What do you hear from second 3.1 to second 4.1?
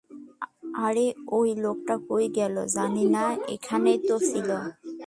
না, এখানেই